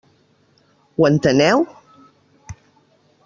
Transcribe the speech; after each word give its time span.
Ho 0.95 1.07
enteneu? 1.09 1.67